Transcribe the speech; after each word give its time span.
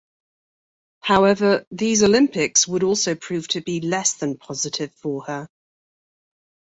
However, 1.01 1.63
these 1.69 2.01
Olympics 2.01 2.67
would 2.67 2.81
also 2.81 3.13
prove 3.13 3.47
to 3.49 3.61
be 3.61 3.81
less 3.81 4.15
than 4.15 4.35
positive 4.35 4.91
for 4.95 5.25
her. 5.25 5.47